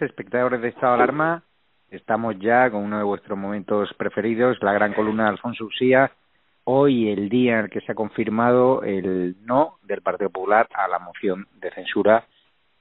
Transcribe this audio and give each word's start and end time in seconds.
Espectadores 0.00 0.60
de 0.60 0.68
Estado 0.68 0.96
de 0.96 1.02
Alarma. 1.02 1.42
Estamos 1.90 2.38
ya 2.38 2.70
con 2.70 2.82
uno 2.84 2.98
de 2.98 3.04
vuestros 3.04 3.36
momentos 3.36 3.92
preferidos, 3.94 4.58
la 4.62 4.72
gran 4.72 4.92
columna 4.92 5.24
de 5.24 5.30
Alfonso 5.30 5.64
Usía. 5.64 6.10
Hoy, 6.64 7.08
el 7.08 7.28
día 7.28 7.58
en 7.58 7.64
el 7.64 7.70
que 7.70 7.80
se 7.80 7.92
ha 7.92 7.94
confirmado 7.94 8.82
el 8.82 9.36
no 9.44 9.78
del 9.82 10.02
Partido 10.02 10.30
Popular 10.30 10.68
a 10.74 10.86
la 10.88 10.98
moción 10.98 11.46
de 11.60 11.70
censura 11.72 12.24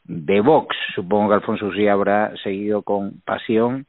de 0.03 0.41
Vox. 0.41 0.75
Supongo 0.93 1.29
que 1.29 1.35
Alfonso 1.35 1.67
Usía 1.67 1.93
habrá 1.93 2.35
seguido 2.43 2.83
con 2.83 3.21
pasión 3.25 3.85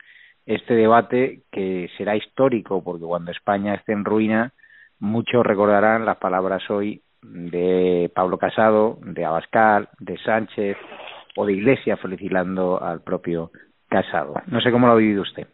este 0.46 0.74
debate 0.74 1.42
que 1.52 1.90
será 1.96 2.16
histórico, 2.16 2.82
porque 2.82 3.04
cuando 3.04 3.30
España 3.30 3.74
esté 3.74 3.92
en 3.92 4.04
ruina, 4.04 4.52
muchos 4.98 5.44
recordarán 5.44 6.04
las 6.04 6.16
palabras 6.16 6.68
hoy 6.70 7.02
de 7.22 8.10
Pablo 8.14 8.38
Casado, 8.38 8.98
de 9.02 9.24
Abascal, 9.24 9.88
de 9.98 10.16
Sánchez, 10.18 10.76
o 11.36 11.46
de 11.46 11.54
Iglesia 11.54 11.96
felicitando 11.96 12.82
al 12.82 13.02
propio 13.02 13.50
Casado. 13.88 14.34
No 14.46 14.60
sé 14.60 14.70
cómo 14.70 14.86
lo 14.86 14.92
ha 14.92 14.96
vivido 14.96 15.22
usted. 15.22 15.48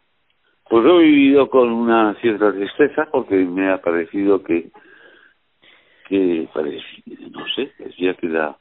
Pues 0.69 0.83
lo 0.83 0.99
he 0.99 1.05
vivido 1.05 1.49
con 1.49 1.71
una 1.71 2.13
cierta 2.21 2.51
tristeza 2.51 3.07
porque 3.11 3.35
me 3.35 3.71
ha 3.71 3.81
parecido 3.81 4.43
que 4.43 4.69
que 6.07 6.47
no 7.31 7.45
sé, 7.55 7.71
decía 7.79 8.13
que 8.13 8.27
la 8.27 8.57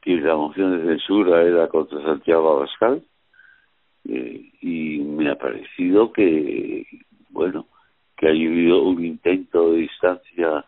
que 0.00 0.16
la 0.16 0.36
moción 0.36 0.78
de 0.78 0.84
censura 0.90 1.42
era 1.42 1.68
contra 1.68 2.02
Santiago 2.02 2.56
Abascal 2.56 3.02
eh, 4.08 4.50
y 4.60 4.98
me 4.98 5.30
ha 5.30 5.36
parecido 5.36 6.12
que 6.12 6.84
bueno 7.30 7.66
que 8.16 8.26
ha 8.26 8.30
habido 8.30 8.82
un 8.82 9.04
intento 9.04 9.72
de 9.72 9.78
distancia 9.78 10.64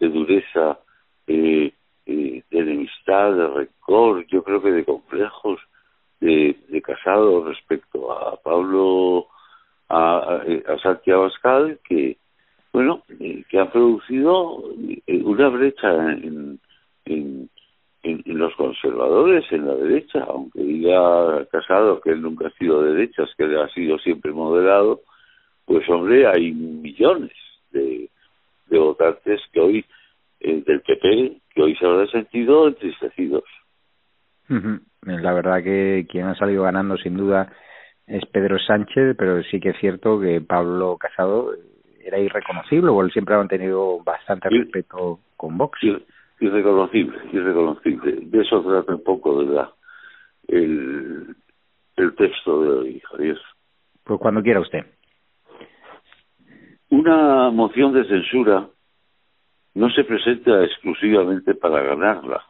de 0.00 0.08
dureza 0.08 0.78
eh, 1.26 1.72
de 2.50 2.58
enemistad, 2.58 3.32
de 3.34 3.46
rencor, 3.48 4.26
yo 4.26 4.42
creo 4.42 4.62
que 4.62 4.72
de 4.72 4.84
complejos 4.84 5.60
de, 6.20 6.56
Casado 6.82 7.44
respecto 7.44 8.12
a 8.12 8.36
Pablo, 8.42 9.26
a, 9.88 10.40
a, 10.40 10.78
Santiago 10.82 11.22
Abascal, 11.22 11.78
que, 11.84 12.16
bueno, 12.72 13.02
eh, 13.20 13.44
que 13.48 13.58
ha 13.58 13.70
producido 13.70 14.64
eh, 15.06 15.22
una 15.22 15.48
brecha 15.48 15.90
en, 16.12 16.58
en, 17.04 17.50
en, 18.02 18.22
los 18.38 18.54
conservadores, 18.54 19.44
en 19.50 19.66
la 19.66 19.74
derecha, 19.74 20.24
aunque 20.28 20.62
diga 20.62 21.46
Casado 21.50 22.00
que 22.00 22.10
él 22.10 22.22
nunca 22.22 22.48
ha 22.48 22.50
sido 22.52 22.82
de 22.82 22.94
derechas, 22.94 23.28
que 23.36 23.44
ha 23.44 23.68
sido 23.68 23.98
siempre 23.98 24.32
moderado, 24.32 25.02
pues 25.66 25.86
hombre, 25.90 26.26
hay 26.26 26.52
millones 26.52 27.32
de, 27.70 28.08
de 28.68 28.78
votantes 28.78 29.40
que 29.52 29.60
hoy 29.60 29.84
eh, 30.40 30.62
del 30.66 30.80
PP 30.82 31.40
que 31.54 31.62
hoy 31.62 31.74
se 31.76 31.86
habrá 31.86 32.06
sentido 32.06 32.68
entristecidos. 32.68 33.44
La 35.02 35.32
verdad 35.32 35.62
que 35.62 36.06
quien 36.08 36.26
ha 36.26 36.34
salido 36.34 36.62
ganando 36.62 36.96
sin 36.96 37.16
duda 37.16 37.52
es 38.06 38.24
Pedro 38.26 38.58
Sánchez, 38.58 39.16
pero 39.18 39.42
sí 39.44 39.60
que 39.60 39.70
es 39.70 39.78
cierto 39.78 40.18
que 40.20 40.40
Pablo 40.40 40.96
Casado 40.96 41.52
era 42.02 42.18
irreconocible, 42.18 42.88
o 42.88 43.02
él 43.02 43.12
siempre 43.12 43.34
ha 43.34 43.38
mantenido 43.38 44.02
bastante 44.02 44.48
respeto 44.48 45.20
con 45.36 45.58
Vox. 45.58 45.78
irreconocible, 46.40 47.18
irreconocible. 47.32 48.12
De 48.22 48.40
eso 48.40 48.62
trata 48.62 48.94
un 48.94 49.04
poco 49.04 49.44
de 49.44 49.54
la, 49.54 49.70
el, 50.46 51.36
el 51.96 52.14
texto 52.14 52.62
de 52.62 52.70
hoy, 52.70 53.00
Javier. 53.00 53.38
Pues 54.04 54.18
cuando 54.18 54.42
quiera 54.42 54.60
usted. 54.60 54.86
Una 56.90 57.50
moción 57.50 57.92
de 57.92 58.06
censura 58.06 58.68
no 59.74 59.90
se 59.90 60.04
presenta 60.04 60.64
exclusivamente 60.64 61.54
para 61.54 61.82
ganarla. 61.82 62.44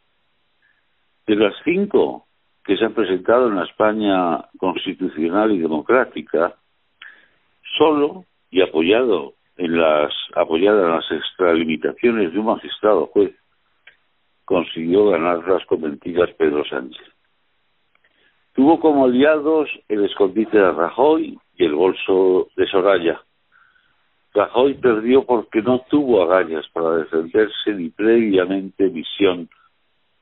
De 1.27 1.35
las 1.35 1.53
cinco 1.63 2.25
que 2.63 2.77
se 2.77 2.85
han 2.85 2.93
presentado 2.93 3.47
en 3.47 3.55
la 3.55 3.65
España 3.65 4.45
constitucional 4.57 5.51
y 5.51 5.59
democrática, 5.59 6.55
solo 7.77 8.25
y 8.49 8.61
apoyado 8.61 9.33
en 9.57 9.79
las 9.79 10.13
apoyada 10.35 10.83
en 10.83 10.91
las 10.91 11.11
extralimitaciones 11.11 12.31
de 12.31 12.39
un 12.39 12.45
magistrado 12.45 13.07
juez 13.07 13.35
consiguió 14.45 15.09
ganar 15.09 15.47
las 15.47 15.65
conventidas 15.67 16.31
Pedro 16.31 16.65
Sánchez. 16.65 17.05
Tuvo 18.53 18.79
como 18.79 19.05
aliados 19.05 19.69
el 19.87 20.05
escondite 20.05 20.57
de 20.57 20.71
Rajoy 20.71 21.37
y 21.55 21.65
el 21.65 21.75
bolso 21.75 22.47
de 22.55 22.65
Soraya, 22.65 23.21
Rajoy 24.39 24.75
perdió 24.75 25.25
porque 25.25 25.61
no 25.61 25.79
tuvo 25.89 26.23
agallas 26.23 26.65
para 26.71 26.91
defenderse 26.91 27.73
ni 27.73 27.89
previamente 27.89 28.87
visión 28.87 29.49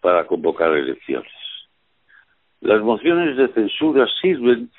para 0.01 0.25
convocar 0.25 0.71
elecciones. 0.71 1.31
Las 2.61 2.81
mociones 2.81 3.37
de 3.37 3.47
censura 3.49 4.07
sirven 4.19 4.71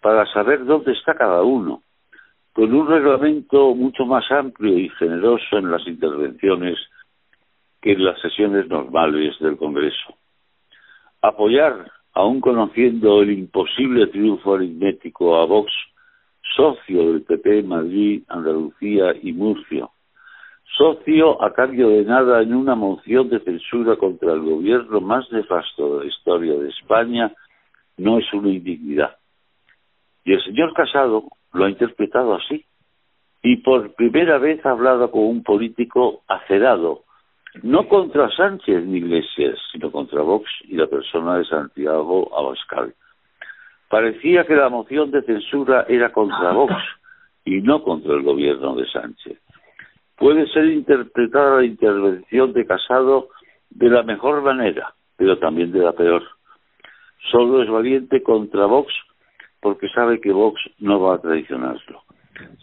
para 0.00 0.26
saber 0.32 0.64
dónde 0.64 0.94
está 0.94 1.14
cada 1.14 1.44
uno, 1.44 1.84
con 2.52 2.74
un 2.74 2.88
reglamento 2.88 3.72
mucho 3.76 4.04
más 4.04 4.28
amplio 4.32 4.76
y 4.76 4.88
generoso 4.88 5.58
en 5.58 5.70
las 5.70 5.86
intervenciones 5.86 6.76
que 7.80 7.92
en 7.92 8.04
las 8.04 8.20
sesiones 8.20 8.66
normales 8.66 9.38
del 9.38 9.58
Congreso. 9.58 10.16
Apoyar, 11.20 11.88
aun 12.14 12.40
conociendo 12.40 13.22
el 13.22 13.30
imposible 13.30 14.08
triunfo 14.08 14.56
aritmético 14.56 15.36
a 15.36 15.46
Vox, 15.46 15.72
socio 16.56 17.12
del 17.12 17.22
PP 17.22 17.62
Madrid, 17.62 18.22
Andalucía 18.28 19.14
y 19.22 19.32
Murcia, 19.32 19.88
socio 20.76 21.42
a 21.42 21.52
cambio 21.52 21.88
de 21.90 22.04
nada 22.04 22.42
en 22.42 22.54
una 22.54 22.74
moción 22.74 23.28
de 23.28 23.40
censura 23.40 23.96
contra 23.96 24.32
el 24.32 24.40
gobierno 24.40 25.00
más 25.00 25.30
nefasto 25.30 25.98
de 25.98 26.04
la 26.04 26.10
historia 26.10 26.54
de 26.54 26.68
España, 26.68 27.32
no 27.96 28.18
es 28.18 28.32
una 28.32 28.48
indignidad. 28.48 29.16
Y 30.24 30.32
el 30.32 30.42
señor 30.44 30.72
Casado 30.74 31.24
lo 31.52 31.64
ha 31.64 31.70
interpretado 31.70 32.34
así. 32.34 32.64
Y 33.42 33.56
por 33.56 33.94
primera 33.94 34.38
vez 34.38 34.64
ha 34.64 34.70
hablado 34.70 35.10
con 35.10 35.24
un 35.24 35.42
político 35.42 36.22
acerado, 36.28 37.02
no 37.62 37.88
contra 37.88 38.30
Sánchez 38.30 38.84
ni 38.84 38.98
Iglesias, 38.98 39.58
sino 39.72 39.90
contra 39.90 40.22
Vox 40.22 40.48
y 40.62 40.76
la 40.76 40.86
persona 40.86 41.38
de 41.38 41.44
Santiago 41.44 42.30
Abascal. 42.38 42.94
Parecía 43.92 44.46
que 44.46 44.56
la 44.56 44.70
moción 44.70 45.10
de 45.10 45.20
censura 45.20 45.84
era 45.86 46.12
contra 46.12 46.52
Vox 46.52 46.72
y 47.44 47.60
no 47.60 47.82
contra 47.82 48.14
el 48.14 48.22
gobierno 48.22 48.74
de 48.74 48.86
Sánchez. 48.86 49.38
Puede 50.16 50.46
ser 50.46 50.64
interpretada 50.64 51.58
la 51.58 51.66
intervención 51.66 52.54
de 52.54 52.64
Casado 52.64 53.28
de 53.68 53.90
la 53.90 54.02
mejor 54.02 54.40
manera, 54.40 54.94
pero 55.18 55.36
también 55.38 55.72
de 55.72 55.80
la 55.80 55.92
peor. 55.92 56.22
Solo 57.30 57.62
es 57.62 57.68
valiente 57.68 58.22
contra 58.22 58.64
Vox 58.64 58.94
porque 59.60 59.90
sabe 59.90 60.22
que 60.22 60.32
Vox 60.32 60.58
no 60.78 60.98
va 60.98 61.16
a 61.16 61.20
traicionarlo. 61.20 62.02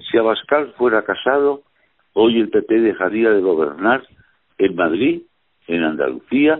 Si 0.10 0.18
Abascal 0.18 0.74
fuera 0.80 1.04
casado, 1.04 1.62
hoy 2.14 2.40
el 2.40 2.50
PP 2.50 2.74
dejaría 2.80 3.30
de 3.30 3.42
gobernar 3.42 4.02
en 4.58 4.76
Madrid, 4.76 5.22
en 5.68 5.84
Andalucía, 5.84 6.60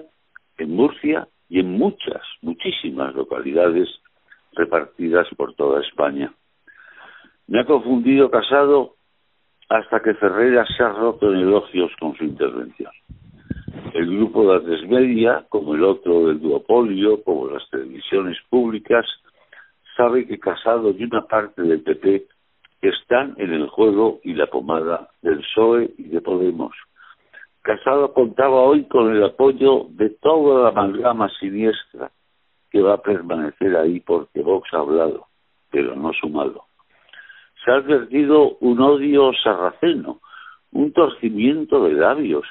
en 0.60 0.76
Murcia 0.76 1.28
y 1.50 1.60
en 1.60 1.72
muchas, 1.72 2.22
muchísimas 2.44 3.16
localidades 3.16 3.90
repartidas 4.54 5.28
por 5.36 5.54
toda 5.54 5.82
España. 5.82 6.34
Me 7.48 7.62
ha 7.62 7.66
confundido 7.66 8.30
Casado 8.30 8.96
hasta 9.70 10.00
que 10.02 10.16
Ferreira 10.16 10.66
se 10.66 10.84
ha 10.84 10.90
roto 10.90 11.32
en 11.32 11.42
elogios 11.42 11.92
con 12.00 12.16
su 12.16 12.24
intervención. 12.24 12.92
El 13.94 14.18
grupo 14.18 14.60
de 14.60 14.78
la 14.78 14.88
Media, 14.88 15.46
como 15.50 15.76
el 15.76 15.84
otro 15.84 16.28
del 16.28 16.40
duopolio, 16.40 17.24
como 17.24 17.48
las 17.50 17.68
televisiones 17.70 18.38
públicas, 18.50 19.06
sabe 19.96 20.26
que 20.28 20.40
Casado 20.40 20.92
y 20.92 21.04
una 21.04 21.22
parte 21.22 21.62
del 21.62 21.82
PP 21.82 22.26
están 22.82 23.36
en 23.38 23.54
el 23.54 23.68
juego 23.68 24.20
y 24.24 24.34
la 24.34 24.48
pomada 24.48 25.10
del 25.22 25.40
PSOE 25.40 25.92
y 25.98 26.04
de 26.04 26.22
Podemos. 26.22 26.74
Casado 27.62 28.14
contaba 28.14 28.62
hoy 28.62 28.86
con 28.86 29.16
el 29.16 29.24
apoyo 29.24 29.88
de 29.90 30.10
toda 30.10 30.64
la 30.64 30.70
amalgama 30.70 31.30
siniestra 31.40 32.12
que 32.72 32.82
va 32.82 32.96
a 32.96 33.02
permanecer 33.02 33.76
ahí 33.76 34.00
porque 34.00 34.42
Vox 34.42 34.74
ha 34.74 34.80
hablado, 34.80 35.28
pero 35.72 35.96
no 35.96 36.12
sumado. 36.14 36.66
se 37.64 37.72
ha 37.72 37.76
advertido 37.76 38.58
un 38.60 38.80
odio 38.80 39.32
sarraceno, 39.44 40.22
un 40.72 40.94
torcimiento 40.94 41.84
de 41.84 41.94
labios 41.94 42.46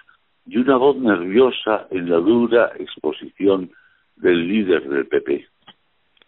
y 0.47 0.59
una 0.59 0.77
voz 0.77 0.97
nerviosa 0.97 1.87
en 1.91 2.11
la 2.11 2.17
dura 2.17 2.73
exposición 2.79 3.71
del 4.17 4.49
líder 4.49 4.89
del 4.89 5.07
PP. 5.07 5.47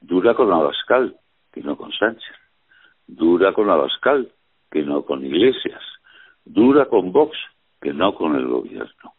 Dura 0.00 0.34
con 0.34 0.52
Abascal, 0.52 1.16
que 1.52 1.62
no 1.62 1.76
con 1.76 1.92
Sánchez. 1.92 2.36
Dura 3.06 3.52
con 3.52 3.68
Abascal, 3.68 4.30
que 4.70 4.82
no 4.82 5.04
con 5.04 5.24
Iglesias. 5.24 5.82
Dura 6.44 6.86
con 6.86 7.12
Vox, 7.12 7.36
que 7.80 7.92
no 7.92 8.14
con 8.14 8.36
el 8.36 8.46
gobierno. 8.46 9.14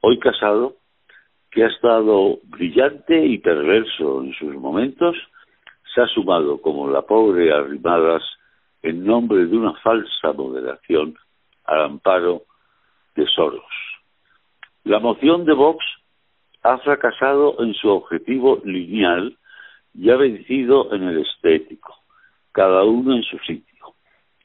Hoy 0.00 0.18
Casado, 0.18 0.76
que 1.56 1.64
ha 1.64 1.68
estado 1.68 2.38
brillante 2.48 3.24
y 3.24 3.38
perverso 3.38 4.22
en 4.22 4.34
sus 4.34 4.54
momentos, 4.56 5.16
se 5.94 6.02
ha 6.02 6.06
sumado 6.08 6.60
como 6.60 6.90
la 6.90 7.00
pobre 7.00 7.50
Arrimadas 7.50 8.22
en 8.82 9.06
nombre 9.06 9.46
de 9.46 9.56
una 9.56 9.72
falsa 9.76 10.34
moderación 10.34 11.16
al 11.64 11.80
amparo 11.80 12.42
de 13.14 13.26
Soros. 13.28 13.64
La 14.84 14.98
moción 14.98 15.46
de 15.46 15.54
Vox 15.54 15.82
ha 16.62 16.76
fracasado 16.76 17.56
en 17.60 17.72
su 17.72 17.88
objetivo 17.88 18.60
lineal 18.62 19.38
y 19.94 20.10
ha 20.10 20.16
vencido 20.16 20.92
en 20.92 21.04
el 21.04 21.20
estético, 21.20 21.94
cada 22.52 22.84
uno 22.84 23.16
en 23.16 23.22
su 23.22 23.38
sitio. 23.38 23.94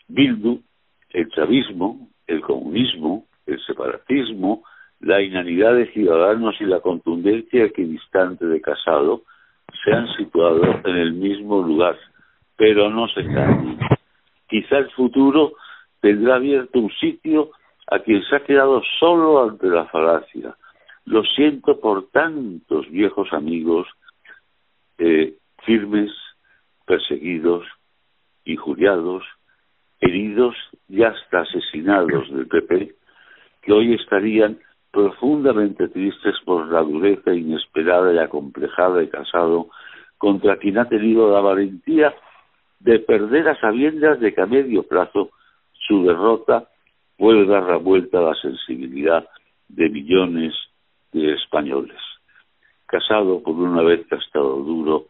Bildu, 0.08 0.62
el 1.10 1.30
chavismo, 1.32 2.08
el 2.26 2.40
comunismo, 2.40 3.26
el 3.48 3.60
separatismo, 3.66 4.64
la 5.02 5.22
inanidad 5.22 5.76
de 5.76 5.92
Ciudadanos 5.92 6.56
y 6.60 6.66
la 6.66 6.80
contundencia 6.80 7.66
equidistante 7.66 8.46
de 8.46 8.62
Casado 8.62 9.24
se 9.84 9.92
han 9.92 10.08
situado 10.16 10.64
en 10.86 10.96
el 10.96 11.14
mismo 11.14 11.62
lugar, 11.62 11.98
pero 12.56 12.90
no 12.90 13.08
se 13.08 13.26
caen. 13.26 13.80
Quizá 14.48 14.78
el 14.78 14.92
futuro 14.92 15.54
tendrá 16.02 16.36
abierto 16.36 16.80
un 16.80 16.92
sitio 16.92 17.52
a 17.90 18.00
quien 18.00 18.24
se 18.24 18.36
ha 18.36 18.44
quedado 18.44 18.82
solo 19.00 19.44
ante 19.44 19.68
la 19.68 19.86
falacia. 19.86 20.56
Lo 21.06 21.24
siento 21.24 21.80
por 21.80 22.10
tantos 22.10 22.90
viejos 22.92 23.34
amigos 23.34 23.88
eh, 25.00 25.34
firmes, 25.66 26.12
perseguidos, 26.86 27.66
injuriados, 28.46 29.24
heridos 30.00 30.56
y 30.88 31.04
hasta 31.04 31.42
asesinados 31.42 32.32
del 32.32 32.48
PP, 32.48 32.94
que 33.62 33.72
hoy 33.72 33.94
estarían 33.94 34.60
profundamente 34.92 35.88
tristes 35.88 36.36
por 36.46 36.68
la 36.72 36.82
dureza 36.82 37.34
inesperada 37.34 38.14
y 38.14 38.18
acomplejada 38.18 38.98
de 38.98 39.10
Casado 39.10 39.70
contra 40.18 40.58
quien 40.58 40.78
ha 40.78 40.88
tenido 40.88 41.32
la 41.32 41.40
valentía 41.40 42.14
de 42.80 43.00
perder 43.00 43.48
a 43.48 43.60
sabiendas 43.60 44.20
de 44.20 44.34
que 44.34 44.42
a 44.42 44.46
medio 44.46 44.84
plazo 44.84 45.30
su 45.88 46.04
derrota 46.04 46.68
puede 47.18 47.46
dar 47.46 47.64
la 47.64 47.78
vuelta 47.78 48.20
a 48.20 48.30
la 48.30 48.36
sensibilidad 48.36 49.28
de 49.70 49.90
millones 49.90 50.54
de 51.14 51.34
españoles. 51.34 51.98
Casado, 52.86 53.42
por 53.42 53.56
una 53.56 53.82
vez 53.84 54.06
que 54.08 54.16
ha 54.16 54.18
estado 54.18 54.58
duro, 54.58 55.06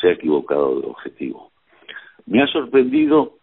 se 0.00 0.08
ha 0.08 0.12
equivocado 0.12 0.80
de 0.80 0.86
objetivo. 0.86 1.50
Me 2.26 2.42
ha 2.42 2.46
sorprendido 2.46 3.34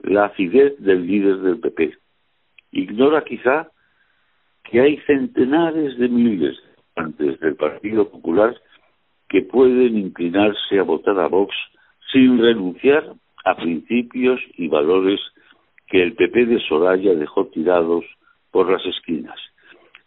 la 0.00 0.26
acidez 0.26 0.78
del 0.78 1.06
líder 1.06 1.38
del 1.38 1.60
PP. 1.60 1.96
Ignora 2.72 3.22
quizá 3.22 3.70
que 4.72 4.80
hay 4.80 4.96
centenares 5.06 5.98
de 5.98 6.08
miles 6.08 6.56
antes 6.96 7.38
del 7.40 7.56
Partido 7.56 8.08
Popular 8.08 8.58
que 9.28 9.42
pueden 9.42 9.98
inclinarse 9.98 10.78
a 10.78 10.82
votar 10.82 11.20
a 11.20 11.28
Vox 11.28 11.54
sin 12.10 12.38
renunciar 12.38 13.12
a 13.44 13.54
principios 13.54 14.40
y 14.56 14.68
valores 14.68 15.20
que 15.88 16.02
el 16.02 16.14
PP 16.14 16.46
de 16.46 16.60
Soraya 16.60 17.14
dejó 17.14 17.48
tirados 17.48 18.06
por 18.50 18.70
las 18.70 18.82
esquinas. 18.86 19.38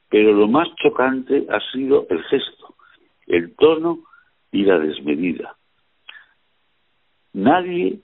Pero 0.10 0.34
lo 0.34 0.48
más 0.48 0.68
chocante 0.82 1.46
ha 1.48 1.60
sido 1.72 2.08
el 2.10 2.24
gesto, 2.24 2.74
el 3.28 3.56
tono 3.56 4.00
y 4.52 4.64
la 4.64 4.80
desmedida. 4.80 5.58
Nadie, 7.34 8.00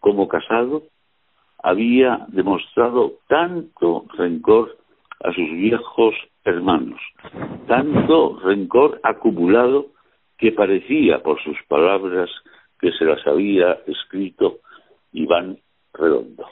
como 0.00 0.28
Casado, 0.28 0.82
había 1.62 2.26
demostrado 2.28 3.20
tanto 3.26 4.04
rencor 4.18 4.83
a 5.20 5.32
sus 5.32 5.50
viejos 5.50 6.14
hermanos, 6.44 7.00
tanto 7.66 8.38
rencor 8.40 9.00
acumulado 9.02 9.92
que 10.38 10.52
parecía 10.52 11.22
por 11.22 11.42
sus 11.42 11.56
palabras 11.68 12.30
que 12.80 12.92
se 12.92 13.04
las 13.04 13.26
había 13.26 13.78
escrito 13.86 14.58
Iván 15.12 15.58
Redondo. 15.92 16.46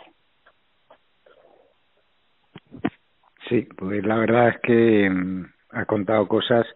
Sí, 3.49 3.67
pues 3.77 4.05
la 4.07 4.17
verdad 4.17 4.49
es 4.49 4.61
que 4.61 5.11
mm, 5.11 5.45
ha 5.71 5.85
contado 5.85 6.27
cosas 6.27 6.67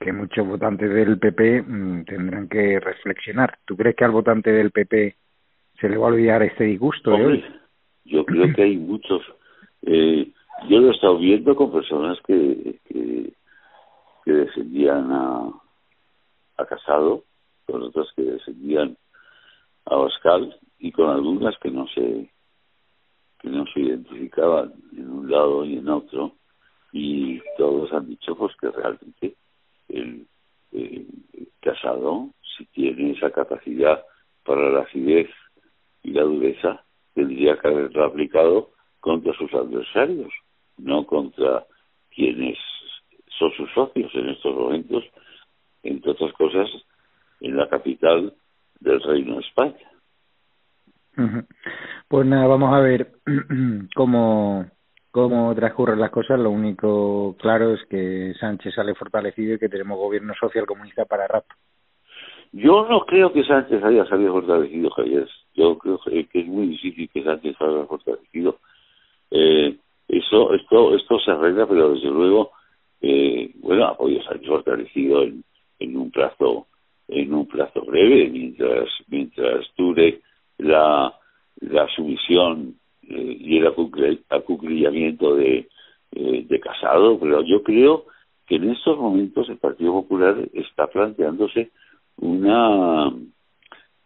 que 0.00 0.12
muchos 0.12 0.46
votantes 0.46 0.92
del 0.92 1.18
PP 1.18 1.62
mm, 1.62 2.04
tendrán 2.04 2.48
que 2.48 2.80
reflexionar. 2.80 3.58
¿Tú 3.66 3.76
crees 3.76 3.94
que 3.94 4.04
al 4.04 4.10
votante 4.10 4.50
del 4.50 4.70
PP 4.70 5.14
se 5.78 5.88
le 5.88 5.96
va 5.96 6.06
a 6.06 6.10
olvidar 6.10 6.42
este 6.42 6.64
disgusto 6.64 7.10
de 7.12 7.26
hoy? 7.26 7.44
Yo 8.04 8.24
creo 8.24 8.52
que 8.54 8.62
hay 8.62 8.76
muchos. 8.76 9.22
Eh, 9.82 10.32
yo 10.68 10.78
lo 10.78 10.88
he 10.88 10.94
estado 10.94 11.18
viendo 11.18 11.54
con 11.56 11.72
personas 11.72 12.18
que, 12.26 12.78
que, 12.86 13.32
que 14.24 14.32
descendían 14.32 15.10
a, 15.10 15.50
a 16.58 16.66
Casado, 16.66 17.24
con 17.66 17.82
otras 17.82 18.08
que 18.14 18.22
descendían 18.22 18.96
a 19.86 19.96
Bascal 19.96 20.58
y 20.78 20.92
con 20.92 21.10
algunas 21.10 21.56
que 21.58 21.70
no 21.70 21.86
se 21.88 22.30
que 23.40 23.48
no 23.48 23.64
se 23.72 23.80
identificaban 23.80 24.74
en 24.92 25.10
un 25.10 25.30
lado 25.30 25.64
y 25.64 25.78
en 25.78 25.88
otro 25.88 26.32
y 26.92 27.40
todos 27.56 27.90
han 27.92 28.06
dicho 28.06 28.36
pues 28.36 28.54
que 28.56 28.70
realmente 28.70 29.34
el, 29.88 30.26
casado 31.60 32.30
si 32.56 32.64
tiene 32.66 33.12
esa 33.12 33.30
capacidad 33.30 34.02
para 34.44 34.70
la 34.70 34.80
acidez 34.80 35.28
y 36.02 36.12
la 36.12 36.22
dureza 36.22 36.84
tendría 37.14 37.58
que 37.58 37.68
haberlo 37.68 38.04
aplicado 38.04 38.70
contra 39.00 39.32
sus 39.34 39.52
adversarios 39.52 40.32
no 40.82 41.06
contra 41.06 41.66
quienes 42.14 42.58
son 43.38 43.52
sus 43.52 43.70
socios 43.72 44.10
en 44.14 44.30
estos 44.30 44.54
momentos 44.54 45.04
entre 45.82 46.10
otras 46.10 46.32
cosas 46.34 46.68
en 47.40 47.56
la 47.56 47.68
capital 47.68 48.34
del 48.80 49.02
Reino 49.02 49.36
de 49.36 49.40
España 49.40 49.90
pues 52.08 52.26
nada, 52.26 52.46
vamos 52.46 52.72
a 52.74 52.80
ver 52.80 53.12
cómo, 53.94 54.66
cómo 55.10 55.54
transcurren 55.54 56.00
las 56.00 56.10
cosas. 56.10 56.38
Lo 56.38 56.50
único 56.50 57.36
claro 57.38 57.74
es 57.74 57.80
que 57.88 58.34
Sánchez 58.38 58.74
sale 58.74 58.94
fortalecido 58.94 59.54
y 59.54 59.58
que 59.58 59.68
tenemos 59.68 59.98
gobierno 59.98 60.34
social 60.38 60.66
comunista 60.66 61.04
para 61.04 61.26
rato. 61.26 61.54
Yo 62.52 62.86
no 62.88 63.06
creo 63.06 63.32
que 63.32 63.44
Sánchez 63.44 63.82
haya 63.84 64.04
salido 64.06 64.32
fortalecido, 64.32 64.90
Javier. 64.90 65.28
Yo 65.54 65.78
creo 65.78 66.00
que 66.04 66.40
es 66.40 66.46
muy 66.46 66.68
difícil 66.68 67.08
que 67.12 67.22
Sánchez 67.22 67.56
salga 67.58 67.86
fortalecido. 67.86 68.58
Eh, 69.30 69.76
eso, 70.10 70.54
esto, 70.54 70.94
esto 70.96 71.18
se 71.20 71.30
arregla, 71.30 71.66
pero 71.66 71.94
desde 71.94 72.10
luego, 72.10 72.50
eh, 73.00 73.50
bueno, 73.60 73.86
ha 73.86 73.96
podido 73.96 74.22
salir 74.24 74.46
fortalecido 74.46 75.22
en, 75.22 75.44
en 75.78 75.96
un 75.96 76.10
plazo, 76.10 76.66
en 77.08 77.32
un 77.32 77.46
plazo 77.46 77.82
breve, 77.82 78.28
mientras, 78.28 78.88
mientras 79.08 79.66
dure 79.76 80.20
la, 80.58 81.14
la 81.60 81.88
sumisión 81.94 82.74
eh, 83.08 83.36
y 83.40 83.58
el 83.58 83.66
acuclillamiento 84.28 85.34
de, 85.36 85.68
eh, 86.12 86.44
de 86.48 86.60
Casado, 86.60 87.18
pero 87.20 87.42
yo 87.42 87.62
creo 87.62 88.06
que 88.46 88.56
en 88.56 88.70
estos 88.70 88.98
momentos 88.98 89.48
el 89.48 89.58
Partido 89.58 89.92
Popular 89.92 90.36
está 90.54 90.88
planteándose 90.88 91.70
una 92.16 93.12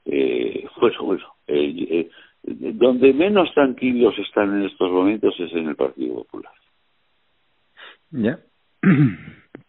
eh, 0.05 0.67
bueno 0.81 1.03
bueno 1.03 1.25
eh, 1.47 2.11
donde 2.47 3.13
menos 3.15 3.53
tranquilos 3.55 4.15
están 4.19 4.55
en 4.61 4.67
estos 4.67 4.91
momentos 4.91 5.35
es 5.39 5.53
en 5.53 5.69
el 5.69 5.77
Partido 5.77 6.17
Popular. 6.17 6.53
Ya. 8.11 8.39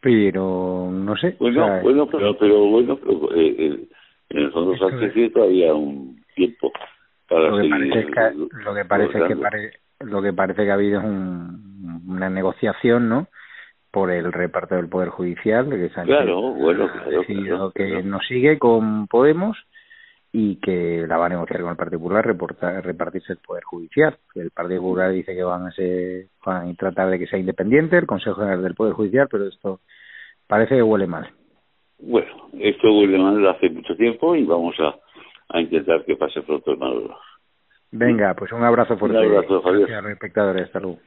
Pero 0.02 0.90
no 0.92 1.16
sé 1.18 1.36
bueno 1.40 1.82
bueno 1.82 2.08
pero, 2.08 2.38
pero 2.38 2.60
bueno 2.68 2.96
pero, 2.96 3.36
en 3.36 3.88
el 4.30 4.52
fondo 4.52 4.78
Sánchez 4.78 5.34
todavía 5.34 5.74
un 5.74 6.22
tiempo 6.36 6.72
para 7.28 7.50
lo 7.50 7.58
que 7.58 7.70
parece 7.70 8.06
que, 8.06 8.64
lo 8.64 8.76
que 8.76 8.86
parece 8.86 9.14
que 9.14 10.06
lo 10.06 10.22
que 10.22 10.34
parece 10.34 10.64
que 10.64 10.70
ha 10.70 10.76
habido 10.76 11.00
es 11.00 11.06
un, 11.06 12.04
una 12.08 12.30
negociación 12.30 13.10
no 13.10 13.30
por 13.90 14.12
el 14.12 14.32
reparto 14.32 14.76
del 14.76 14.90
poder 14.90 15.10
judicial 15.10 15.68
que 15.72 15.90
claro 15.90 16.54
bueno 16.54 16.88
claro, 16.92 17.72
que 17.74 18.04
no 18.04 18.20
sigue 18.20 18.60
con 18.60 19.08
Podemos 19.08 19.58
y 20.38 20.58
que 20.58 21.06
la 21.08 21.16
va 21.16 21.28
a 21.28 21.30
negociar 21.30 21.62
con 21.62 21.72
el 21.72 21.78
Partido 21.78 22.00
Popular 22.00 22.26
repartirse 22.84 23.32
el 23.32 23.40
poder 23.40 23.64
judicial 23.64 24.18
el 24.36 24.52
Partido 24.52 24.82
Popular 24.82 25.14
dice 25.14 25.34
que 25.34 25.44
van 25.44 25.66
a 25.66 25.72
ser 25.72 26.26
van 26.46 26.70
a 26.70 26.74
tratar 26.74 27.10
de 27.10 27.20
que 27.20 27.28
sea 27.28 27.40
independiente 27.40 27.98
el 27.98 28.06
Consejo 28.06 28.36
General 28.36 28.62
del 28.62 28.76
Poder 28.76 28.94
Judicial 28.94 29.30
pero 29.32 29.48
esto 29.48 29.80
parece 30.46 30.76
que 30.76 30.84
huele 30.84 31.08
mal 31.08 31.30
bueno 32.00 32.50
esto 32.60 32.92
huele 32.92 33.18
mal 33.18 33.48
hace 33.48 33.70
mucho 33.70 33.96
tiempo 33.96 34.36
y 34.36 34.44
vamos 34.44 34.76
a 34.80 34.96
a 35.48 35.62
intentar 35.62 36.04
que 36.04 36.18
pase 36.18 36.42
pronto 36.42 36.72
el 36.72 36.80
mal 36.80 37.16
Venga, 37.92 38.34
pues 38.34 38.52
un 38.52 38.62
abrazo 38.62 38.98
fuerte. 38.98 39.18
Un 39.20 39.36
abrazo, 39.36 39.62
Javier. 39.62 39.88
Gracias 39.88 40.00
a 40.00 40.02
los 40.02 40.12
espectadores. 40.12 40.64
Hasta 40.64 40.80
luego. 40.82 41.00